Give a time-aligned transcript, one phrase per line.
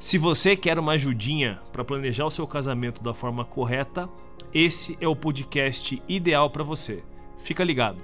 [0.00, 4.08] Se você quer uma ajudinha para planejar o seu casamento da forma correta,
[4.52, 7.04] esse é o podcast ideal para você.
[7.36, 7.98] Fica ligado.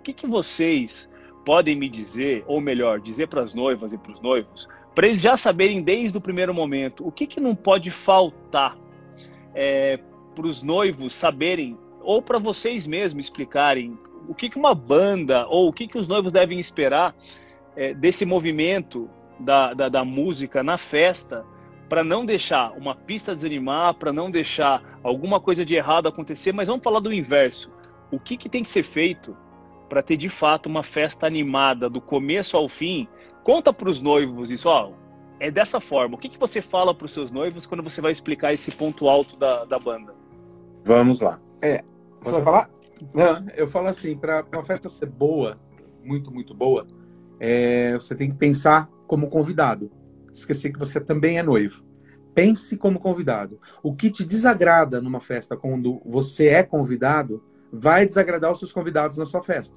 [0.00, 1.08] O que, que vocês
[1.44, 5.22] podem me dizer, ou melhor, dizer para as noivas e para os noivos, para eles
[5.22, 8.76] já saberem desde o primeiro momento o que, que não pode faltar
[9.54, 10.00] é,
[10.34, 13.96] para os noivos saberem, ou para vocês mesmos explicarem
[14.28, 17.14] o que, que uma banda ou o que, que os noivos devem esperar
[17.76, 21.44] é, desse movimento da, da, da música na festa
[21.88, 26.68] para não deixar uma pista desanimar, para não deixar alguma coisa de errado acontecer, mas
[26.68, 27.72] vamos falar do inverso.
[28.10, 29.36] O que, que tem que ser feito
[29.88, 33.06] para ter de fato uma festa animada do começo ao fim?
[33.42, 34.92] Conta para os noivos isso, ó,
[35.38, 36.16] é dessa forma.
[36.16, 39.08] O que, que você fala para os seus noivos quando você vai explicar esse ponto
[39.08, 40.14] alto da, da banda?
[40.84, 41.38] Vamos lá.
[41.62, 41.84] É,
[42.20, 42.70] você vai falar?
[43.12, 45.58] Não, eu falo assim, para uma festa ser boa,
[46.02, 46.86] muito, muito boa,
[47.38, 49.90] é, você tem que pensar como convidado.
[50.32, 51.84] Esquecer que você também é noivo.
[52.34, 53.60] Pense como convidado.
[53.82, 59.16] O que te desagrada numa festa quando você é convidado, vai desagradar os seus convidados
[59.16, 59.76] na sua festa.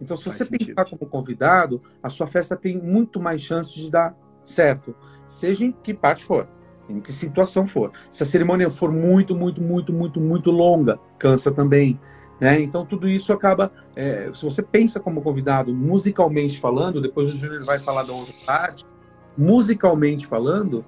[0.00, 0.66] Então, se Faz você sentido.
[0.66, 4.94] pensar como convidado, a sua festa tem muito mais chance de dar certo,
[5.26, 6.46] seja em que parte for,
[6.88, 7.92] em que situação for.
[8.10, 11.98] Se a cerimônia for muito, muito, muito, muito, muito longa, cansa também.
[12.40, 12.60] Né?
[12.60, 13.72] Então, tudo isso acaba.
[13.94, 18.34] É, se você pensa como convidado, musicalmente falando, depois o Júnior vai falar da outra
[18.44, 18.84] parte,
[19.36, 20.84] musicalmente falando,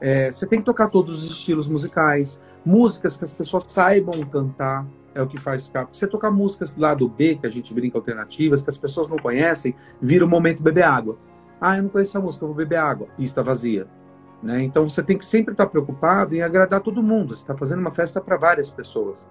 [0.00, 4.86] é, você tem que tocar todos os estilos musicais, músicas que as pessoas saibam cantar,
[5.14, 5.88] é o que faz ficar.
[5.92, 9.18] Você tocar músicas lá do B, que a gente brinca alternativas, que as pessoas não
[9.18, 11.18] conhecem, vira o momento beber água.
[11.60, 13.08] Ah, eu não conheço essa música, eu vou beber água.
[13.16, 13.86] Pista vazia.
[14.42, 14.62] Né?
[14.62, 17.34] Então você tem que sempre estar preocupado em agradar todo mundo.
[17.34, 19.28] Você está fazendo uma festa para várias pessoas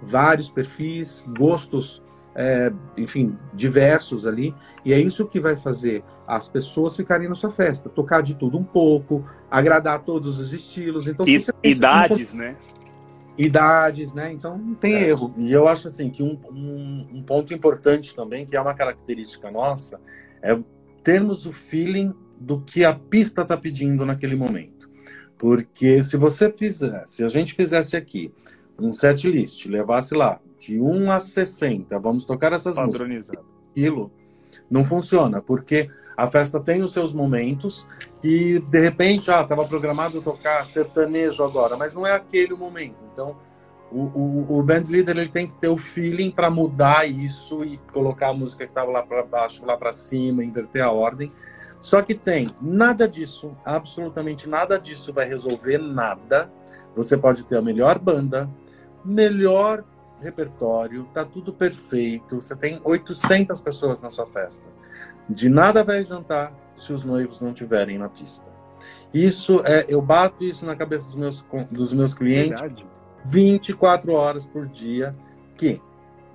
[0.00, 2.02] vários perfis, gostos,
[2.34, 4.54] é, enfim, diversos ali.
[4.84, 8.56] E é isso que vai fazer as pessoas ficarem na sua festa, tocar de tudo
[8.56, 11.06] um pouco, agradar todos os estilos.
[11.06, 12.56] Então, e, idades, né?
[13.36, 14.32] Idades, né?
[14.32, 15.32] Então não tem é, erro.
[15.36, 19.50] E eu acho assim que um, um, um ponto importante também, que é uma característica
[19.50, 20.00] nossa,
[20.42, 20.58] é
[21.02, 24.88] termos o feeling do que a pista está pedindo naquele momento.
[25.36, 28.32] Porque se você fizer, se a gente fizesse aqui
[28.78, 33.30] um set list, levasse lá de 1 a 60, vamos tocar essas músicas.
[33.70, 34.10] Aquilo
[34.70, 37.86] não funciona, porque a festa tem os seus momentos
[38.22, 42.96] e de repente, ah, estava programado tocar sertanejo agora, mas não é aquele o momento.
[43.12, 43.36] Então,
[43.92, 47.76] o, o, o band leader ele tem que ter o feeling para mudar isso e
[47.92, 51.32] colocar a música que estava lá para baixo, lá para cima, inverter a ordem.
[51.80, 56.52] Só que tem nada disso, absolutamente nada disso vai resolver nada.
[56.94, 58.50] Você pode ter a melhor banda,
[59.04, 59.84] melhor
[60.20, 64.64] repertório, tá tudo perfeito, você tem 800 pessoas na sua festa.
[65.28, 68.44] De nada vai adiantar se os noivos não tiverem na pista.
[69.12, 72.86] Isso é, eu bato isso na cabeça dos meus, dos meus clientes Verdade.
[73.24, 75.16] 24 horas por dia,
[75.56, 75.80] que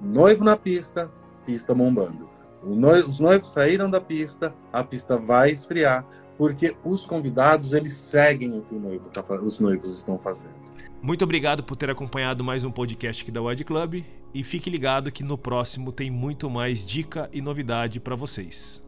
[0.01, 1.09] noivo na pista,
[1.45, 2.29] pista bombando.
[2.65, 6.05] Noivo, os noivos saíram da pista, a pista vai esfriar,
[6.37, 10.55] porque os convidados eles seguem o que noivo tá, os noivos estão fazendo.
[11.01, 15.11] Muito obrigado por ter acompanhado mais um podcast aqui da Wide Club e fique ligado
[15.11, 18.84] que no próximo tem muito mais dica e novidade para vocês.